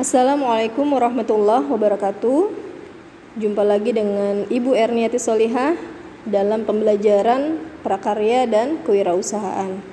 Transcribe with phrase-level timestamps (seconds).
[0.00, 2.48] Assalamualaikum warahmatullahi wabarakatuh.
[3.36, 5.76] Jumpa lagi dengan Ibu Erniati Solihah
[6.24, 9.84] dalam pembelajaran prakarya dan kewirausahaan.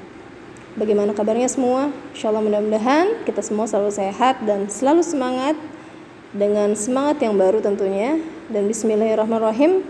[0.79, 1.91] Bagaimana kabarnya semua?
[2.15, 5.59] Insya Allah mudah-mudahan kita semua selalu sehat dan selalu semangat
[6.31, 8.23] dengan semangat yang baru tentunya.
[8.47, 9.83] Dan Bismillahirrahmanirrahim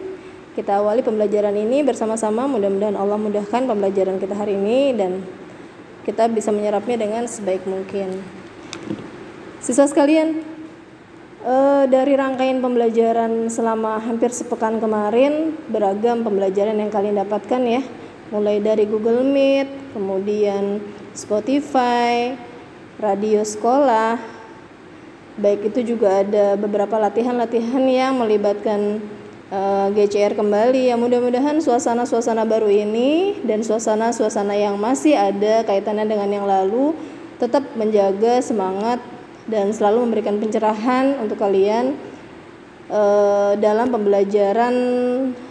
[0.57, 2.50] kita awali pembelajaran ini bersama-sama.
[2.50, 5.21] Mudah-mudahan Allah mudahkan pembelajaran kita hari ini dan
[6.02, 8.39] kita bisa menyerapnya dengan sebaik mungkin.
[9.60, 10.39] Siswa sekalian,
[11.43, 17.83] eh, dari rangkaian pembelajaran selama hampir sepekan kemarin, beragam pembelajaran yang kalian dapatkan ya,
[18.32, 20.80] mulai dari Google Meet, kemudian
[21.11, 22.39] Spotify,
[23.04, 24.16] radio sekolah,
[25.43, 29.04] baik itu juga ada beberapa latihan-latihan yang melibatkan
[29.52, 30.88] eh, GCR kembali.
[30.88, 36.95] Ya mudah-mudahan suasana-suasana baru ini dan suasana-suasana yang masih ada kaitannya dengan yang lalu
[37.44, 39.19] tetap menjaga semangat
[39.50, 41.98] dan selalu memberikan pencerahan untuk kalian
[42.94, 44.75] uh, dalam pembelajaran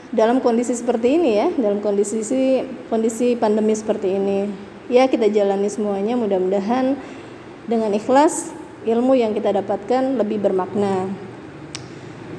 [0.09, 2.25] dalam kondisi seperti ini ya dalam kondisi
[2.89, 4.49] kondisi pandemi seperti ini
[4.89, 6.97] ya kita jalani semuanya mudah-mudahan
[7.69, 8.57] dengan ikhlas
[8.89, 11.12] ilmu yang kita dapatkan lebih bermakna.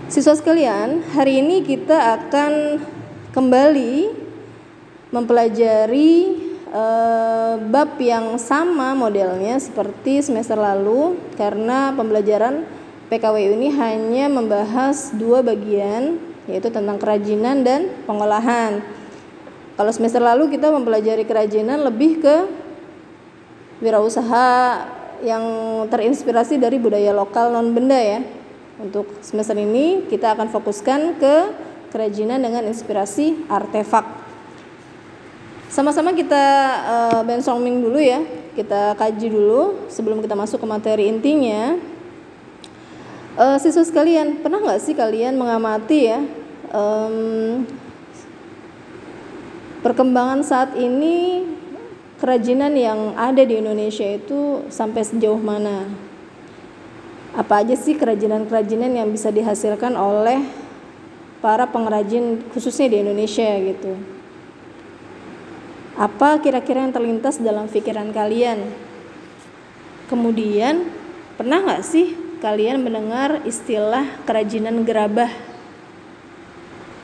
[0.10, 2.82] Siswa sekalian, hari ini kita akan
[3.30, 4.10] kembali
[5.14, 12.66] mempelajari uh, bab yang sama modelnya seperti semester lalu karena pembelajaran
[13.10, 18.82] PKW ini hanya membahas dua bagian yaitu tentang kerajinan dan pengolahan.
[19.78, 22.36] Kalau semester lalu kita mempelajari kerajinan lebih ke
[23.80, 24.50] wirausaha
[25.24, 25.44] yang
[25.88, 28.20] terinspirasi dari budaya lokal non benda ya.
[28.80, 31.36] Untuk semester ini kita akan fokuskan ke
[31.92, 34.19] kerajinan dengan inspirasi artefak.
[35.70, 36.46] Sama-sama kita
[36.82, 38.26] uh, brainstorming dulu ya.
[38.58, 41.78] Kita kaji dulu sebelum kita masuk ke materi intinya.
[43.38, 46.20] Uh, siswa sekalian, pernah nggak sih kalian mengamati ya
[46.74, 47.64] um,
[49.80, 51.48] perkembangan saat ini
[52.20, 55.88] kerajinan yang ada di Indonesia itu sampai sejauh mana?
[57.38, 60.44] Apa aja sih kerajinan-kerajinan yang bisa dihasilkan oleh
[61.40, 64.19] para pengrajin khususnya di Indonesia gitu?
[66.00, 68.72] Apa kira-kira yang terlintas dalam pikiran kalian?
[70.08, 70.88] Kemudian,
[71.36, 75.28] pernah nggak sih kalian mendengar istilah kerajinan gerabah?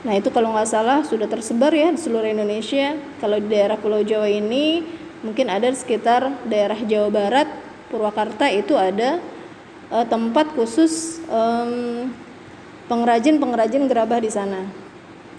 [0.00, 2.96] Nah itu kalau nggak salah sudah tersebar ya di seluruh Indonesia.
[3.20, 4.80] Kalau di daerah Pulau Jawa ini
[5.20, 7.48] mungkin ada di sekitar daerah Jawa Barat
[7.92, 9.20] Purwakarta itu ada
[9.92, 12.08] uh, tempat khusus um,
[12.88, 14.85] pengrajin-pengrajin gerabah di sana.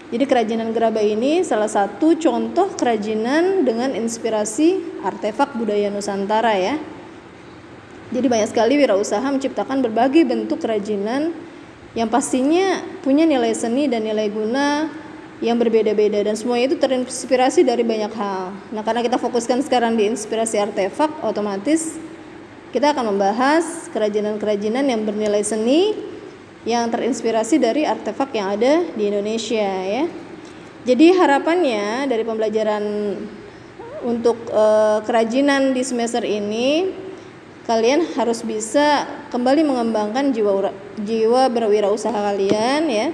[0.08, 6.80] Jadi kerajinan gerabah ini salah satu contoh kerajinan dengan inspirasi artefak budaya Nusantara ya.
[8.08, 11.36] Jadi banyak sekali wirausaha menciptakan berbagai bentuk kerajinan
[11.92, 14.88] yang pastinya punya nilai seni dan nilai guna
[15.44, 18.56] yang berbeda-beda dan semuanya itu terinspirasi dari banyak hal.
[18.72, 22.00] Nah, karena kita fokuskan sekarang di inspirasi artefak, otomatis
[22.72, 25.94] kita akan membahas kerajinan-kerajinan yang bernilai seni
[26.66, 30.04] yang terinspirasi dari artefak yang ada di Indonesia ya.
[30.82, 32.84] Jadi harapannya dari pembelajaran
[34.02, 34.64] untuk e,
[35.04, 36.88] kerajinan di semester ini
[37.68, 40.72] kalian harus bisa kembali mengembangkan jiwa
[41.04, 43.08] jiwa berwirausaha kalian ya.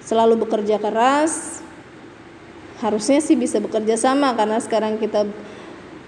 [0.00, 1.60] Selalu bekerja keras.
[2.80, 5.28] Harusnya sih bisa bekerja sama karena sekarang kita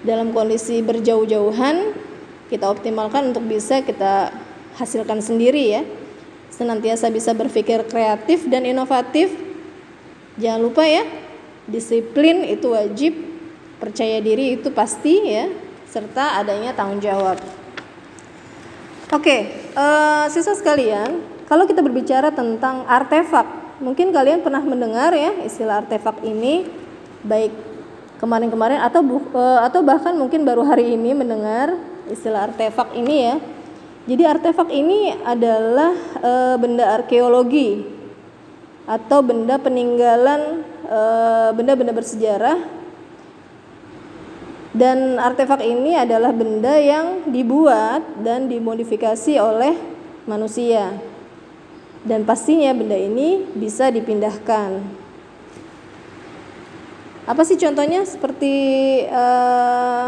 [0.03, 1.93] dalam kondisi berjauh-jauhan
[2.49, 4.33] kita optimalkan untuk bisa kita
[4.81, 5.83] hasilkan sendiri ya
[6.53, 9.33] senantiasa bisa berpikir kreatif dan inovatif
[10.37, 11.03] jangan lupa ya
[11.65, 13.17] disiplin itu wajib
[13.81, 15.49] percaya diri itu pasti ya
[15.89, 17.41] serta adanya tanggung jawab
[19.11, 19.37] oke
[19.75, 23.49] uh, siswa sekalian kalau kita berbicara tentang artefak
[23.81, 26.69] mungkin kalian pernah mendengar ya istilah artefak ini
[27.27, 27.73] baik
[28.23, 29.03] kemarin-kemarin atau
[29.35, 31.75] uh, atau bahkan mungkin baru hari ini mendengar
[32.07, 33.35] istilah artefak ini ya.
[34.03, 37.87] Jadi artefak ini adalah uh, benda arkeologi
[38.83, 40.73] atau benda peninggalan
[41.57, 42.59] benda-benda bersejarah.
[44.73, 49.77] Dan artefak ini adalah benda yang dibuat dan dimodifikasi oleh
[50.25, 50.97] manusia.
[52.03, 54.81] Dan pastinya benda ini bisa dipindahkan.
[57.29, 58.03] Apa sih contohnya?
[58.03, 58.55] Seperti
[59.07, 60.07] eh,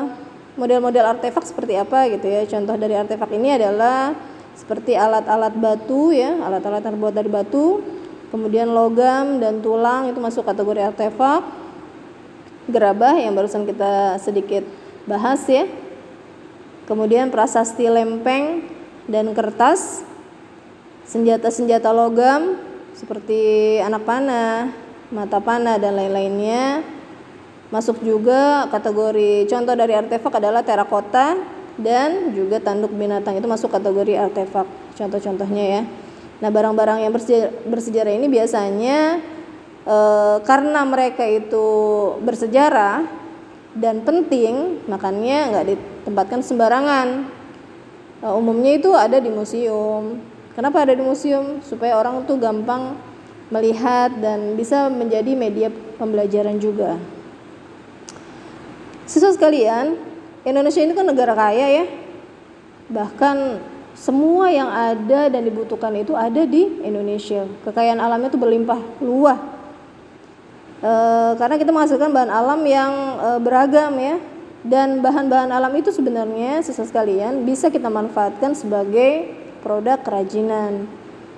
[0.54, 2.46] model-model artefak seperti apa gitu ya?
[2.46, 4.14] Contoh dari artefak ini adalah
[4.54, 7.82] seperti alat-alat batu ya, alat-alat terbuat dari batu,
[8.30, 11.42] kemudian logam dan tulang itu masuk kategori artefak.
[12.64, 14.64] Gerabah yang barusan kita sedikit
[15.04, 15.68] bahas ya.
[16.88, 18.64] Kemudian prasasti lempeng
[19.08, 20.04] dan kertas,
[21.04, 22.56] senjata-senjata logam
[22.96, 24.72] seperti anak panah,
[25.12, 26.93] mata panah dan lain-lainnya.
[27.72, 31.36] Masuk juga kategori contoh dari artefak adalah terakota
[31.80, 34.66] dan juga tanduk binatang itu masuk kategori artefak.
[34.94, 35.82] Contoh-contohnya ya.
[36.42, 37.12] Nah, barang-barang yang
[37.66, 39.22] bersejarah ini biasanya
[39.86, 39.96] e,
[40.42, 41.66] karena mereka itu
[42.22, 43.06] bersejarah
[43.74, 47.26] dan penting, makanya nggak ditempatkan sembarangan.
[48.22, 50.20] E, umumnya itu ada di museum.
[50.54, 51.58] Kenapa ada di museum?
[51.64, 52.94] Supaya orang tuh gampang
[53.50, 55.68] melihat dan bisa menjadi media
[55.98, 56.98] pembelajaran juga.
[59.04, 60.00] Siswa sekalian,
[60.48, 61.84] Indonesia ini kan negara kaya ya.
[62.88, 63.36] Bahkan
[63.94, 67.44] semua yang ada dan dibutuhkan itu ada di Indonesia.
[67.68, 69.38] Kekayaan alamnya itu berlimpah luah.
[70.80, 70.92] E,
[71.36, 74.16] karena kita menghasilkan bahan alam yang e, beragam ya.
[74.64, 79.28] Dan bahan-bahan alam itu sebenarnya sisa sekalian bisa kita manfaatkan sebagai
[79.60, 80.88] produk kerajinan.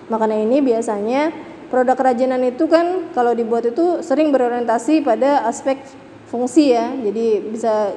[0.07, 1.35] Makanya ini biasanya
[1.67, 5.83] produk kerajinan itu kan kalau dibuat itu sering berorientasi pada aspek
[6.26, 6.93] fungsi ya.
[6.94, 7.94] Jadi bisa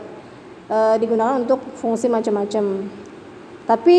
[0.69, 2.87] e, digunakan untuk fungsi macam-macam.
[3.65, 3.97] Tapi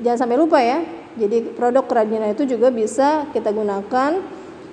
[0.00, 0.80] jangan sampai lupa ya.
[1.14, 4.18] Jadi produk kerajinan itu juga bisa kita gunakan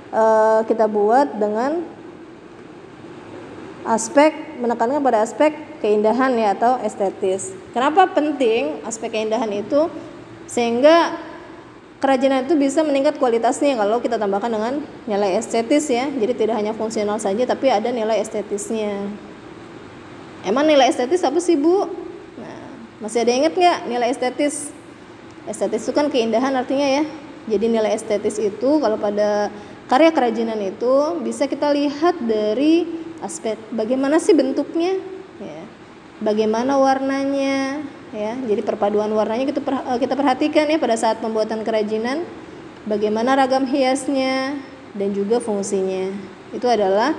[0.10, 1.86] uh, kita buat dengan
[3.86, 7.54] aspek menekankan pada aspek keindahan ya atau estetis.
[7.74, 9.90] Kenapa penting aspek keindahan itu?
[10.46, 11.18] Sehingga
[12.02, 14.74] kerajinan itu bisa meningkat kualitasnya kalau kita tambahkan dengan
[15.06, 16.10] nilai estetis ya.
[16.10, 19.06] Jadi tidak hanya fungsional saja tapi ada nilai estetisnya.
[20.42, 21.86] Emang nilai estetis apa sih Bu?
[22.42, 22.62] Nah,
[23.06, 24.74] masih ada yang ingat nggak nilai estetis?
[25.50, 27.04] estetis itu kan keindahan artinya ya
[27.50, 29.50] jadi nilai estetis itu kalau pada
[29.90, 32.86] karya kerajinan itu bisa kita lihat dari
[33.26, 35.02] aspek bagaimana sih bentuknya
[35.42, 35.64] ya
[36.22, 37.82] bagaimana warnanya
[38.12, 42.28] ya jadi perpaduan warnanya kita eh, kita perhatikan ya pada saat pembuatan kerajinan
[42.86, 44.58] bagaimana ragam hiasnya
[44.96, 46.12] dan juga fungsinya.
[46.52, 47.16] Itu adalah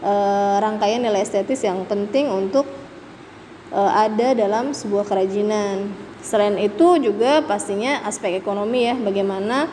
[0.00, 0.12] e,
[0.60, 2.64] rangkaian nilai estetis yang penting untuk
[3.72, 5.90] e, ada dalam sebuah kerajinan.
[6.20, 9.68] Selain itu juga pastinya aspek ekonomi ya, bagaimana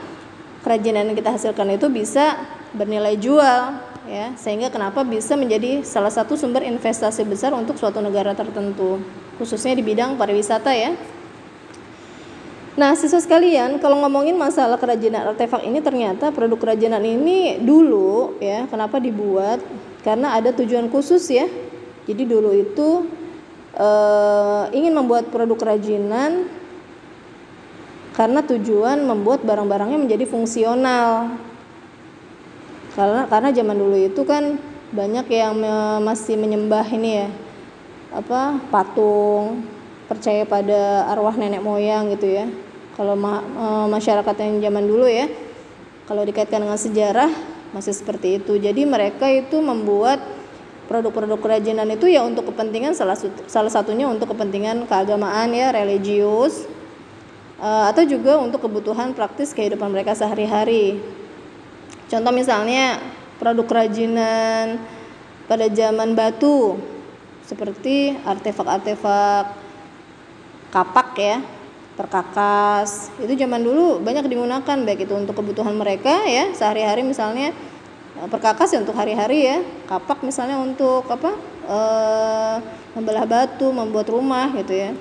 [0.63, 2.39] kerajinan yang kita hasilkan itu bisa
[2.75, 8.31] bernilai jual ya, sehingga kenapa bisa menjadi salah satu sumber investasi besar untuk suatu negara
[8.31, 8.99] tertentu,
[9.37, 10.97] khususnya di bidang pariwisata ya.
[12.77, 18.69] Nah, siswa sekalian, kalau ngomongin masalah kerajinan artefak ini ternyata produk kerajinan ini dulu ya,
[18.69, 19.57] kenapa dibuat?
[20.05, 21.49] Karena ada tujuan khusus ya.
[22.05, 23.09] Jadi dulu itu
[23.73, 26.45] uh, ingin membuat produk kerajinan
[28.13, 31.33] karena tujuan membuat barang-barangnya menjadi fungsional.
[32.93, 34.61] Karena karena zaman dulu itu kan
[34.93, 35.57] banyak yang
[36.05, 37.29] masih menyembah ini ya
[38.11, 39.67] apa patung
[40.07, 42.47] percaya pada arwah nenek moyang gitu ya.
[42.95, 45.27] Kalau ma, e, masyarakat yang zaman dulu ya
[46.07, 47.29] kalau dikaitkan dengan sejarah
[47.75, 48.55] masih seperti itu.
[48.55, 50.23] Jadi mereka itu membuat
[50.87, 56.63] produk-produk kerajinan itu ya untuk kepentingan salah salah satunya untuk kepentingan keagamaan ya religius
[57.59, 61.03] uh, atau juga untuk kebutuhan praktis kehidupan mereka sehari-hari.
[62.07, 63.03] Contoh misalnya
[63.35, 64.79] produk kerajinan
[65.51, 66.79] pada zaman batu
[67.47, 69.55] seperti artefak-artefak
[70.69, 71.37] kapak ya
[71.95, 73.09] perkakas.
[73.17, 77.55] Itu zaman dulu banyak digunakan baik itu untuk kebutuhan mereka ya sehari-hari misalnya
[78.17, 81.37] Eh, perkakas ya untuk hari-hari ya kapak misalnya untuk apa
[81.69, 81.77] e,
[82.97, 84.91] membelah batu membuat rumah gitu ya.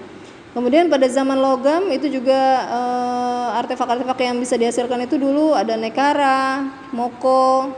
[0.53, 2.37] Kemudian pada zaman logam itu juga
[2.69, 7.73] eh, artefak-artefak yang bisa dihasilkan itu dulu ada nekara moko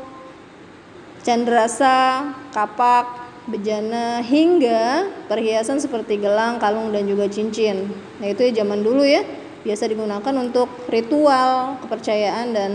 [1.23, 7.89] candrasa kapak bejana hingga perhiasan seperti gelang kalung dan juga cincin.
[8.21, 9.25] Nah itu ya zaman dulu ya
[9.65, 12.71] biasa digunakan untuk ritual kepercayaan dan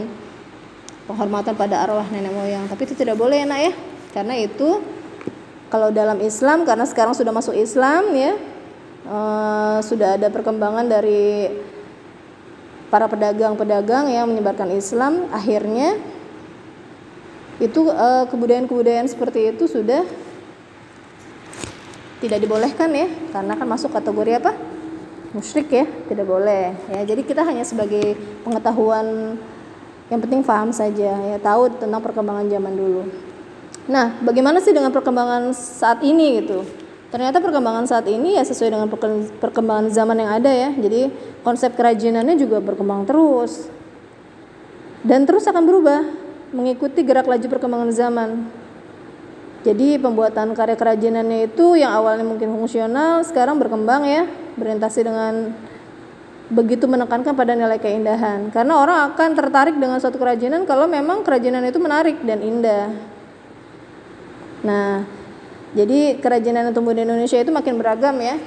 [1.06, 2.66] penghormatan pada arwah nenek moyang.
[2.66, 3.74] Tapi itu tidak boleh enak ya.
[4.18, 4.82] Karena itu
[5.70, 8.38] kalau dalam Islam karena sekarang sudah masuk Islam ya
[9.10, 11.50] uh, sudah ada perkembangan dari
[12.94, 15.98] para pedagang-pedagang yang menyebarkan Islam akhirnya
[17.58, 20.06] itu uh, kebudayaan-kebudayaan seperti itu sudah
[22.24, 24.56] tidak dibolehkan ya karena kan masuk kategori apa?
[25.36, 26.72] Musyrik ya tidak boleh.
[26.88, 28.16] Ya jadi kita hanya sebagai
[28.48, 29.36] pengetahuan
[30.08, 33.04] yang penting paham saja ya tahu tentang perkembangan zaman dulu.
[33.92, 36.64] Nah bagaimana sih dengan perkembangan saat ini gitu?
[37.12, 38.88] Ternyata perkembangan saat ini ya sesuai dengan
[39.38, 41.12] perkembangan zaman yang ada ya jadi
[41.44, 43.68] konsep kerajinannya juga berkembang terus.
[45.04, 46.00] Dan terus akan berubah
[46.56, 48.30] mengikuti gerak laju perkembangan zaman
[49.64, 54.28] jadi pembuatan karya kerajinannya itu yang awalnya mungkin fungsional sekarang berkembang ya
[54.60, 55.56] berorientasi dengan
[56.52, 61.64] begitu menekankan pada nilai keindahan karena orang akan tertarik dengan suatu kerajinan kalau memang kerajinan
[61.64, 62.92] itu menarik dan indah.
[64.64, 65.08] Nah,
[65.74, 68.38] jadi kerajinan yang tumbuh di Indonesia itu makin beragam ya.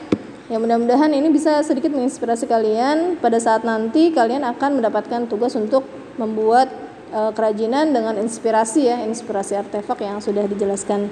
[0.46, 5.82] Ya mudah-mudahan ini bisa sedikit menginspirasi kalian pada saat nanti kalian akan mendapatkan tugas untuk
[6.22, 11.10] membuat e, kerajinan dengan inspirasi ya, inspirasi artefak yang sudah dijelaskan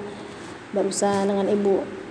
[0.75, 2.05] barusan dengan Ibu.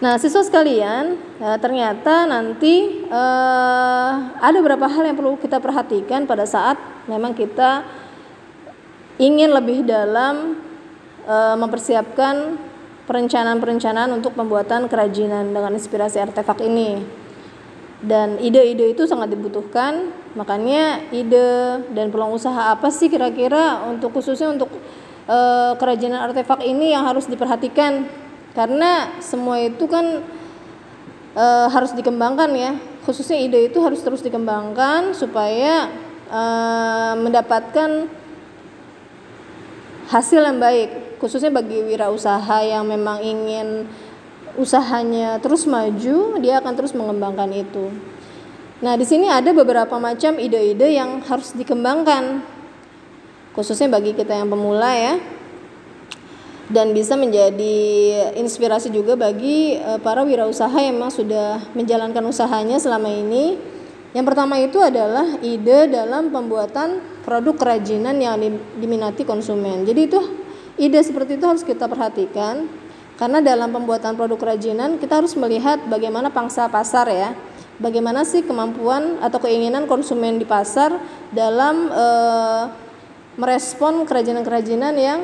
[0.00, 6.48] Nah, siswa sekalian, ya, ternyata nanti eh, ada beberapa hal yang perlu kita perhatikan pada
[6.48, 7.84] saat memang kita
[9.20, 10.56] ingin lebih dalam
[11.28, 12.56] eh, mempersiapkan
[13.04, 17.04] perencanaan-perencanaan untuk pembuatan kerajinan dengan inspirasi artefak ini.
[18.00, 24.48] Dan ide-ide itu sangat dibutuhkan, makanya ide dan peluang usaha apa sih kira-kira untuk khususnya
[24.56, 24.72] untuk
[25.28, 28.08] eh, kerajinan artefak ini yang harus diperhatikan?
[28.50, 30.26] Karena semua itu kan
[31.34, 32.72] e, harus dikembangkan ya.
[33.06, 35.90] Khususnya ide itu harus terus dikembangkan supaya
[36.26, 36.42] e,
[37.18, 38.10] mendapatkan
[40.10, 41.20] hasil yang baik.
[41.22, 43.86] Khususnya bagi wirausaha yang memang ingin
[44.60, 47.88] usahanya terus maju dia akan terus mengembangkan itu
[48.84, 52.44] nah di sini ada beberapa macam ide-ide yang harus dikembangkan
[53.56, 55.14] khususnya bagi kita yang pemula ya
[56.70, 57.76] dan bisa menjadi
[58.38, 63.58] inspirasi juga bagi uh, para wirausaha yang memang sudah menjalankan usahanya selama ini.
[64.14, 68.38] Yang pertama itu adalah ide dalam pembuatan produk kerajinan yang
[68.78, 69.82] diminati konsumen.
[69.82, 70.18] Jadi itu
[70.78, 72.70] ide seperti itu harus kita perhatikan
[73.20, 77.36] karena dalam pembuatan produk kerajinan kita harus melihat bagaimana pangsa pasar ya.
[77.76, 80.96] Bagaimana sih kemampuan atau keinginan konsumen di pasar
[81.32, 82.72] dalam uh,
[83.36, 85.20] merespon kerajinan-kerajinan yang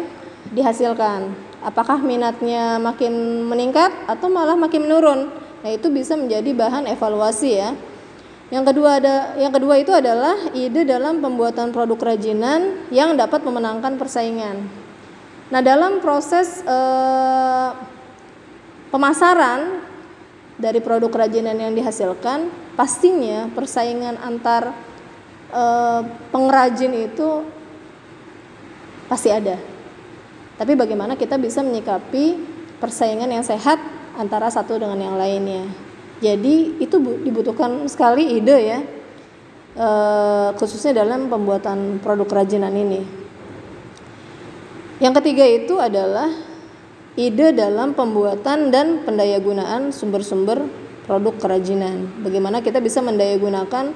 [0.52, 1.32] dihasilkan.
[1.64, 5.32] Apakah minatnya makin meningkat atau malah makin menurun?
[5.64, 7.72] Nah, itu bisa menjadi bahan evaluasi ya.
[8.52, 13.98] Yang kedua ada yang kedua itu adalah ide dalam pembuatan produk kerajinan yang dapat memenangkan
[13.98, 14.85] persaingan.
[15.46, 17.70] Nah, dalam proses eh,
[18.90, 19.82] pemasaran
[20.58, 24.74] dari produk kerajinan yang dihasilkan, pastinya persaingan antar
[25.54, 26.02] eh,
[26.34, 27.46] pengrajin itu
[29.06, 29.58] pasti ada.
[30.56, 33.76] Tapi bagaimana kita bisa menyikapi persaingan yang sehat
[34.16, 35.68] antara satu dengan yang lainnya.
[36.24, 38.80] Jadi itu dibutuhkan sekali ide ya,
[39.76, 39.88] e,
[40.56, 43.04] khususnya dalam pembuatan produk kerajinan ini.
[44.96, 46.32] Yang ketiga itu adalah
[47.20, 50.64] ide dalam pembuatan dan pendayagunaan sumber-sumber
[51.04, 52.08] produk kerajinan.
[52.24, 53.92] Bagaimana kita bisa mendayagunakan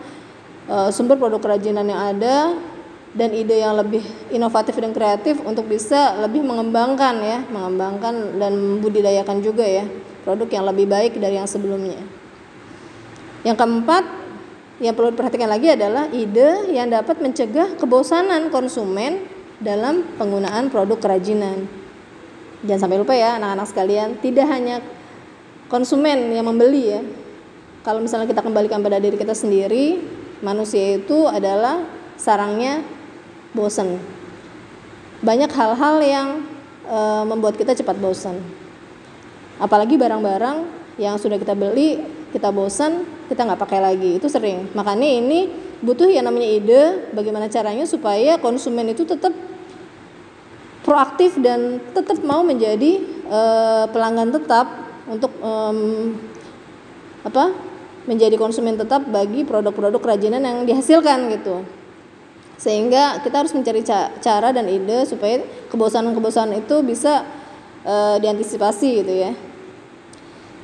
[0.68, 2.52] e, sumber produk kerajinan yang ada
[3.16, 9.40] dan ide yang lebih inovatif dan kreatif untuk bisa lebih mengembangkan ya, mengembangkan dan budidayakan
[9.40, 9.88] juga ya
[10.22, 11.96] produk yang lebih baik dari yang sebelumnya.
[13.40, 14.04] Yang keempat
[14.84, 21.68] yang perlu diperhatikan lagi adalah ide yang dapat mencegah kebosanan konsumen dalam penggunaan produk kerajinan.
[22.64, 24.80] Jangan sampai lupa ya anak-anak sekalian, tidak hanya
[25.68, 27.00] konsumen yang membeli ya.
[27.80, 30.00] Kalau misalnya kita kembalikan pada diri kita sendiri,
[30.44, 31.80] manusia itu adalah
[32.20, 32.84] sarangnya
[33.56, 33.96] bosan.
[35.24, 36.28] Banyak hal-hal yang
[36.84, 38.36] e, membuat kita cepat bosan.
[39.56, 40.68] Apalagi barang-barang
[41.00, 42.04] yang sudah kita beli,
[42.36, 44.20] kita bosan, kita nggak pakai lagi.
[44.20, 44.68] Itu sering.
[44.76, 45.48] Makanya ini
[45.80, 46.82] butuh yang namanya ide
[47.16, 49.32] bagaimana caranya supaya konsumen itu tetap
[50.90, 52.98] proaktif dan tetap mau menjadi
[53.30, 53.40] e,
[53.94, 54.66] pelanggan tetap
[55.06, 55.52] untuk e,
[57.22, 57.54] apa
[58.10, 61.62] menjadi konsumen tetap bagi produk-produk kerajinan yang dihasilkan gitu
[62.58, 63.86] sehingga kita harus mencari
[64.18, 67.22] cara dan ide supaya kebosanan-kebosanan itu bisa
[67.86, 69.32] e, diantisipasi gitu ya.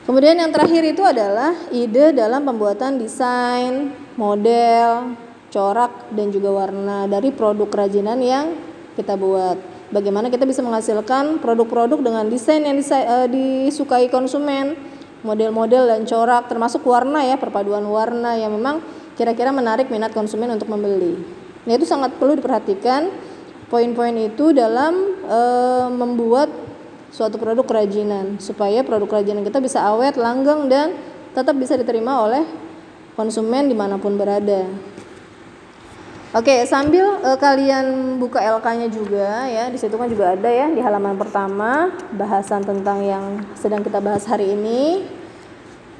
[0.04, 5.16] Kemudian yang terakhir itu adalah ide dalam pembuatan desain, model,
[5.50, 8.54] corak dan juga warna dari produk kerajinan yang
[8.94, 9.75] kita buat.
[9.86, 14.74] Bagaimana kita bisa menghasilkan produk-produk dengan desain yang e, disukai konsumen,
[15.22, 18.82] model-model dan corak termasuk warna ya, perpaduan warna yang memang
[19.14, 21.14] kira-kira menarik minat konsumen untuk membeli.
[21.66, 23.14] Nah, itu sangat perlu diperhatikan
[23.70, 25.40] poin-poin itu dalam e,
[25.94, 26.50] membuat
[27.14, 30.98] suatu produk kerajinan supaya produk kerajinan kita bisa awet, langgeng dan
[31.30, 32.42] tetap bisa diterima oleh
[33.14, 34.66] konsumen di mana pun berada.
[36.36, 40.84] Oke, sambil e, kalian buka LK-nya juga ya, di situ kan juga ada ya di
[40.84, 45.08] halaman pertama bahasan tentang yang sedang kita bahas hari ini.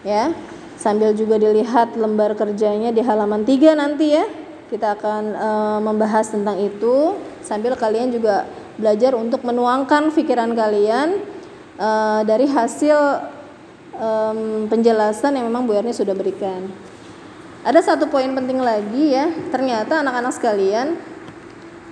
[0.04, 0.36] Ya.
[0.76, 4.28] Sambil juga dilihat lembar kerjanya di halaman 3 nanti ya
[4.68, 8.44] kita akan uh, membahas tentang itu sambil kalian juga
[8.76, 11.16] belajar untuk menuangkan pikiran kalian
[11.80, 13.24] uh, dari hasil
[13.96, 16.68] um, penjelasan yang memang Bu Erni sudah berikan.
[17.66, 19.26] Ada satu poin penting lagi ya.
[19.50, 20.94] Ternyata anak-anak sekalian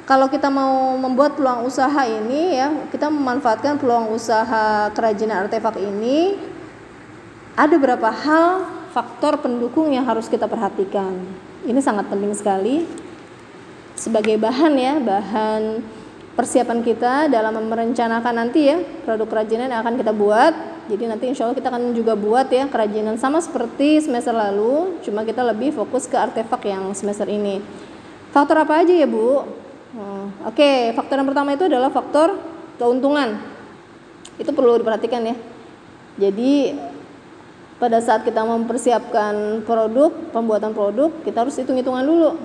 [0.07, 6.39] kalau kita mau membuat peluang usaha ini ya kita memanfaatkan peluang usaha kerajinan artefak ini
[7.59, 11.19] ada beberapa hal faktor pendukung yang harus kita perhatikan.
[11.67, 12.87] Ini sangat penting sekali.
[13.99, 15.83] Sebagai bahan ya bahan
[16.39, 21.49] persiapan kita dalam merencanakan nanti ya produk kerajinan yang akan kita buat jadi nanti insya
[21.49, 26.05] Allah kita akan juga buat ya kerajinan sama seperti semester lalu cuma kita lebih fokus
[26.05, 27.65] ke artefak yang semester ini.
[28.37, 29.49] Faktor apa aja ya Bu?
[29.97, 32.37] Hmm, oke okay, faktor yang pertama itu adalah faktor
[32.77, 33.41] keuntungan.
[34.37, 35.37] Itu perlu diperhatikan ya.
[36.21, 36.77] Jadi
[37.81, 42.37] pada saat kita mempersiapkan produk pembuatan produk kita harus hitung hitungan dulu.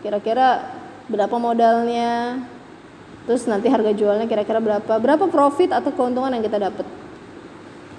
[0.00, 0.64] Kira-kira
[1.12, 2.40] berapa modalnya
[3.28, 6.86] terus nanti harga jualnya kira-kira berapa berapa profit atau keuntungan yang kita dapat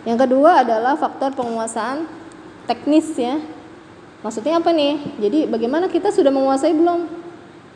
[0.03, 2.07] yang kedua adalah faktor penguasaan
[2.67, 3.39] teknis ya.
[4.23, 5.19] Maksudnya apa nih?
[5.19, 7.07] Jadi bagaimana kita sudah menguasai belum?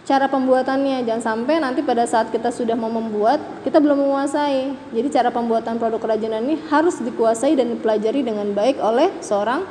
[0.07, 1.03] Cara pembuatannya.
[1.03, 4.75] Jangan sampai nanti pada saat kita sudah mau membuat kita belum menguasai.
[4.95, 9.67] Jadi cara pembuatan produk kerajinan ini harus dikuasai dan dipelajari dengan baik oleh seorang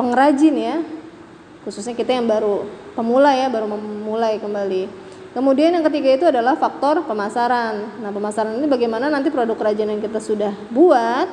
[0.00, 0.76] pengrajin ya.
[1.64, 2.64] Khususnya kita yang baru
[2.96, 5.07] pemula ya baru memulai kembali
[5.38, 8.02] Kemudian yang ketiga itu adalah faktor pemasaran.
[8.02, 11.30] Nah, pemasaran ini bagaimana nanti produk kerajinan yang kita sudah buat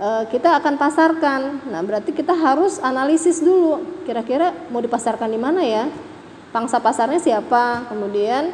[0.00, 1.68] eh, kita akan pasarkan.
[1.68, 3.84] Nah, berarti kita harus analisis dulu.
[4.08, 5.92] Kira-kira mau dipasarkan di mana ya?
[6.56, 7.84] Pangsa pasarnya siapa?
[7.92, 8.48] Kemudian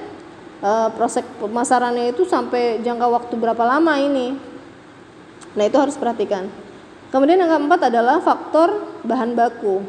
[0.59, 4.35] eh, proses pemasarannya itu sampai jangka waktu berapa lama ini?
[5.55, 6.51] Nah, itu harus perhatikan.
[7.15, 8.75] Kemudian yang keempat adalah faktor
[9.07, 9.87] bahan baku.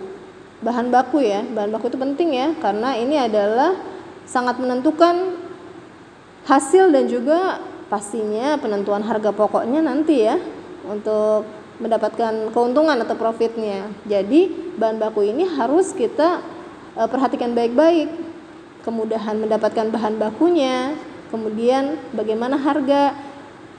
[0.61, 3.94] Bahan baku ya, bahan baku itu penting ya karena ini adalah
[4.25, 5.37] sangat menentukan
[6.45, 10.37] hasil dan juga pastinya penentuan harga pokoknya nanti ya
[10.85, 11.45] untuk
[11.81, 13.91] mendapatkan keuntungan atau profitnya.
[14.07, 16.39] Jadi bahan baku ini harus kita
[16.95, 18.07] e, perhatikan baik-baik.
[18.85, 20.93] Kemudahan mendapatkan bahan bakunya,
[21.33, 23.17] kemudian bagaimana harga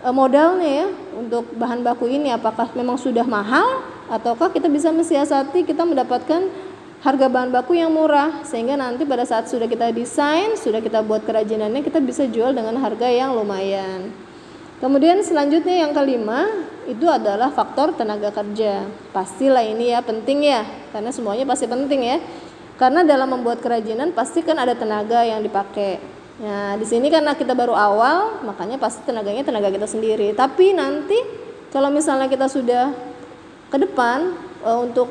[0.04, 3.80] e, modalnya ya untuk bahan baku ini apakah memang sudah mahal
[4.12, 6.46] ataukah kita bisa mensiasati kita mendapatkan
[7.04, 11.24] harga bahan baku yang murah sehingga nanti pada saat sudah kita desain, sudah kita buat
[11.24, 14.12] kerajinannya kita bisa jual dengan harga yang lumayan.
[14.76, 16.44] Kemudian selanjutnya yang kelima
[16.85, 18.85] itu adalah faktor tenaga kerja.
[19.12, 22.18] Pastilah ini ya penting ya karena semuanya pasti penting ya.
[22.76, 25.96] Karena dalam membuat kerajinan pasti kan ada tenaga yang dipakai.
[26.37, 30.37] Nah, di sini karena kita baru awal, makanya pasti tenaganya tenaga kita sendiri.
[30.37, 31.16] Tapi nanti
[31.72, 32.92] kalau misalnya kita sudah
[33.72, 35.09] ke depan e, untuk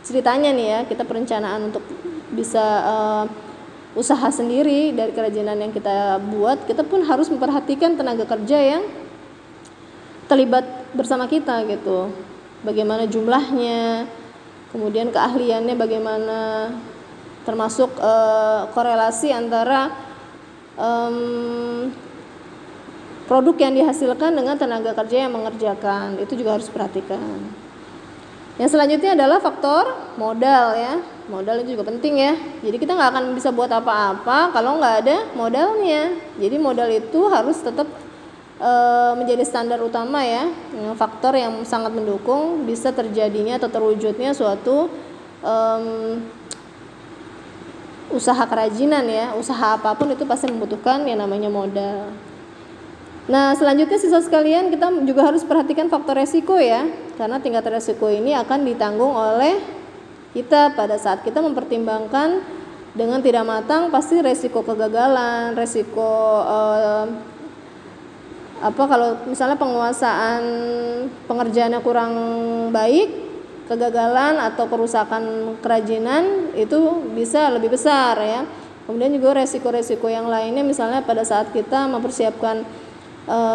[0.00, 1.84] ceritanya nih ya kita perencanaan untuk
[2.32, 3.24] bisa uh,
[3.98, 8.82] usaha sendiri dari kerajinan yang kita buat kita pun harus memperhatikan tenaga kerja yang
[10.30, 10.62] terlibat
[10.94, 12.14] bersama kita gitu.
[12.62, 14.06] Bagaimana jumlahnya
[14.70, 16.38] kemudian keahliannya bagaimana
[17.42, 19.90] termasuk uh, korelasi antara
[20.78, 21.90] um,
[23.26, 26.14] produk yang dihasilkan dengan tenaga kerja yang mengerjakan.
[26.22, 27.69] Itu juga harus perhatikan
[28.60, 29.88] yang selanjutnya adalah faktor
[30.20, 31.00] modal ya.
[31.32, 32.36] Modal itu juga penting ya.
[32.60, 36.12] Jadi kita nggak akan bisa buat apa-apa kalau nggak ada modalnya.
[36.36, 37.88] Jadi modal itu harus tetap
[38.60, 38.72] e,
[39.16, 40.52] menjadi standar utama ya.
[40.92, 44.92] Faktor yang sangat mendukung bisa terjadinya atau terwujudnya suatu
[45.40, 45.54] e,
[48.12, 49.32] usaha kerajinan ya.
[49.40, 52.12] Usaha apa pun itu pasti membutuhkan yang namanya modal.
[53.30, 56.82] Nah, selanjutnya sisa sekalian kita juga harus perhatikan faktor resiko ya.
[57.14, 59.62] Karena tingkat resiko ini akan ditanggung oleh
[60.34, 62.42] kita pada saat kita mempertimbangkan
[62.90, 67.06] dengan tidak matang pasti resiko kegagalan, resiko eh,
[68.60, 70.42] apa kalau misalnya penguasaan
[71.30, 72.12] pengerjaannya kurang
[72.74, 73.14] baik,
[73.70, 78.42] kegagalan atau kerusakan kerajinan itu bisa lebih besar ya.
[78.90, 82.66] Kemudian juga resiko-resiko yang lainnya misalnya pada saat kita mempersiapkan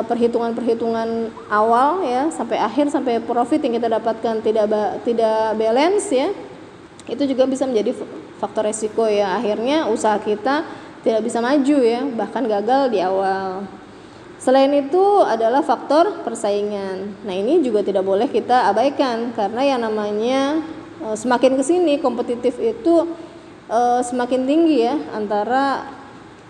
[0.08, 4.66] perhitungan-perhitungan awal ya sampai akhir sampai profit yang kita dapatkan tidak
[5.04, 6.32] tidak balance ya
[7.06, 7.94] itu juga bisa menjadi
[8.42, 9.38] faktor resiko ya.
[9.38, 10.66] Akhirnya usaha kita
[11.06, 13.66] tidak bisa maju ya bahkan gagal di awal.
[14.42, 17.26] Selain itu adalah faktor persaingan.
[17.26, 20.62] Nah ini juga tidak boleh kita abaikan karena yang namanya
[21.02, 23.06] eh, semakin ke sini kompetitif itu
[23.70, 25.95] eh, semakin tinggi ya antara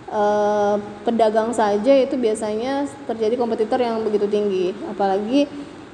[0.10, 4.76] eh, pedagang saja itu biasanya terjadi kompetitor yang begitu tinggi.
[4.90, 5.50] Apalagi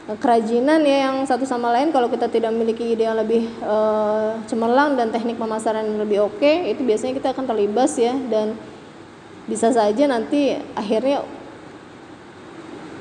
[0.08, 4.32] eh, kerajinan ya yang satu sama lain kalau kita tidak memiliki ide yang lebih eh,
[4.48, 8.16] cemerlang dan teknik pemasaran yang lebih oke okay, itu biasanya kita akan terlibas ya.
[8.16, 8.56] Dan
[9.50, 11.26] bisa saja nanti akhirnya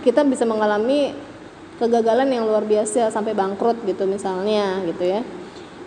[0.01, 1.13] kita bisa mengalami
[1.77, 5.21] kegagalan yang luar biasa sampai bangkrut gitu misalnya gitu ya.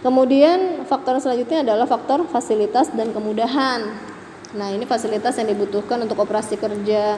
[0.03, 4.12] Kemudian faktor selanjutnya adalah faktor fasilitas dan kemudahan.
[4.53, 7.17] Nah, ini fasilitas yang dibutuhkan untuk operasi kerja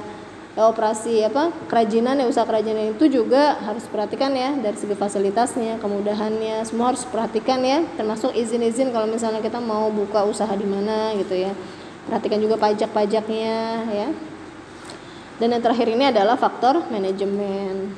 [0.56, 5.84] eh, operasi apa kerajinan ya usaha kerajinan itu juga harus perhatikan ya dari segi fasilitasnya
[5.84, 11.12] kemudahannya semua harus perhatikan ya termasuk izin-izin kalau misalnya kita mau buka usaha di mana
[11.20, 11.52] gitu ya.
[12.08, 13.58] Perhatikan juga pajak-pajaknya
[13.90, 14.08] ya.
[15.36, 17.92] Dan yang terakhir ini adalah faktor manajemen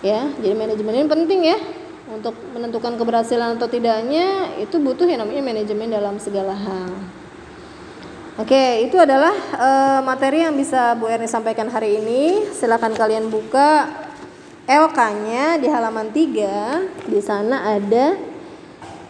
[0.00, 0.32] ya.
[0.40, 1.58] Jadi manajemen ini penting ya
[2.08, 6.92] untuk menentukan keberhasilan atau tidaknya itu butuh yang namanya manajemen dalam segala hal.
[8.34, 12.50] Oke, itu adalah uh, materi yang bisa Bu Erni sampaikan hari ini.
[12.50, 13.86] Silakan kalian buka
[14.66, 17.06] LK-nya di halaman 3.
[17.06, 18.18] Di sana ada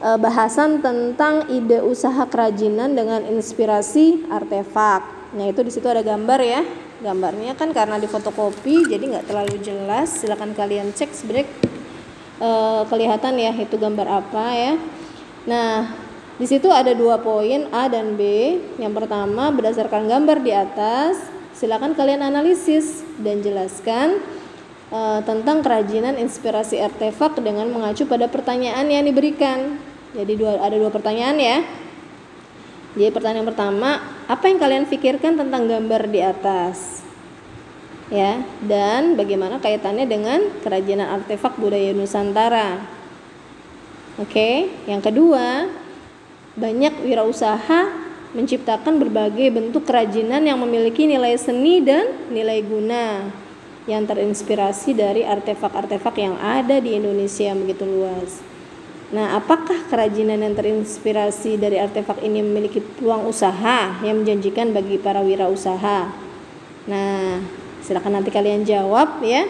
[0.04, 5.32] uh, bahasan tentang ide usaha kerajinan dengan inspirasi artefak.
[5.32, 6.60] Nah, itu di situ ada gambar ya.
[7.00, 10.20] Gambarnya kan karena di fotokopi jadi nggak terlalu jelas.
[10.20, 11.48] Silakan kalian cek sebenarnya
[12.44, 12.50] e,
[12.92, 14.72] kelihatan ya itu gambar apa ya.
[15.48, 16.03] Nah,
[16.34, 18.22] di situ ada dua poin A dan B.
[18.80, 21.22] Yang pertama berdasarkan gambar di atas,
[21.54, 24.18] silakan kalian analisis dan jelaskan
[24.90, 29.78] e, tentang kerajinan inspirasi artefak dengan mengacu pada pertanyaan yang diberikan.
[30.14, 31.58] Jadi dua, ada dua pertanyaan ya.
[32.94, 37.04] Jadi pertanyaan pertama, apa yang kalian pikirkan tentang gambar di atas?
[38.12, 42.84] ya dan bagaimana kaitannya dengan kerajinan artefak budaya Nusantara.
[44.20, 45.66] Oke, yang kedua,
[46.54, 47.90] banyak wirausaha
[48.34, 53.30] menciptakan berbagai bentuk kerajinan yang memiliki nilai seni dan nilai guna
[53.86, 58.42] yang terinspirasi dari artefak-artefak yang ada di Indonesia yang begitu luas.
[59.14, 65.22] Nah, apakah kerajinan yang terinspirasi dari artefak ini memiliki peluang usaha yang menjanjikan bagi para
[65.22, 66.10] wirausaha?
[66.90, 67.38] Nah,
[67.84, 69.44] Silakan nanti kalian jawab ya.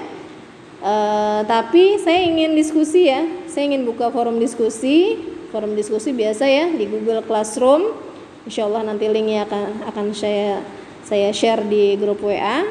[0.82, 3.22] Uh, tapi saya ingin diskusi ya.
[3.46, 5.22] Saya ingin buka forum diskusi.
[5.54, 7.94] Forum diskusi biasa ya di Google Classroom.
[8.42, 10.58] Insya Allah nanti linknya akan akan saya
[11.06, 12.66] saya share di grup WA.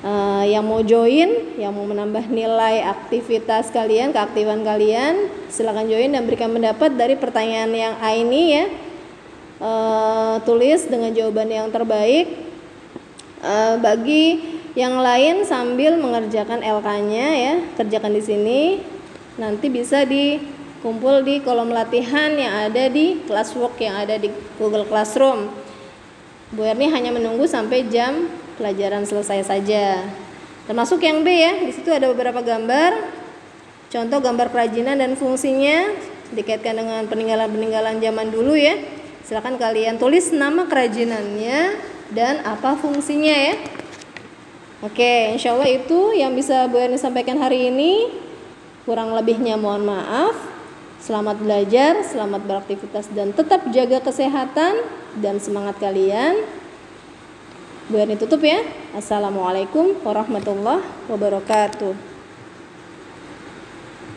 [0.00, 6.08] Uh, eh, yang mau join, yang mau menambah nilai aktivitas kalian, keaktifan kalian, silakan join
[6.08, 8.64] dan berikan pendapat dari pertanyaan yang A ini ya.
[9.60, 12.40] Uh, tulis dengan jawaban yang terbaik
[13.44, 18.60] uh, bagi yang lain sambil mengerjakan LK-nya ya kerjakan di sini
[19.36, 20.08] nanti bisa
[20.80, 25.52] dikumpul di kolom latihan yang ada di classwork yang ada di Google Classroom
[26.56, 30.08] Bu Erni hanya menunggu sampai jam pelajaran selesai saja
[30.64, 32.96] termasuk yang B ya di situ ada beberapa gambar
[33.92, 35.92] contoh gambar kerajinan dan fungsinya
[36.32, 38.80] dikaitkan dengan peninggalan-peninggalan zaman dulu ya
[39.20, 41.76] silahkan kalian tulis nama kerajinannya
[42.10, 43.54] dan apa fungsinya ya.
[44.80, 48.08] Oke, insya Allah itu yang bisa Bu Erni sampaikan hari ini.
[48.88, 50.59] Kurang lebihnya mohon maaf.
[51.00, 54.84] Selamat belajar, selamat beraktivitas dan tetap jaga kesehatan
[55.16, 56.44] dan semangat kalian.
[57.88, 58.60] Bu Erni tutup ya.
[58.92, 62.09] Assalamualaikum warahmatullahi wabarakatuh.